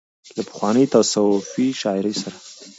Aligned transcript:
له 0.35 0.43
پخوانۍ 0.47 0.85
تصوفي 0.93 1.67
شاعرۍ 1.81 2.13
سره 2.21 2.37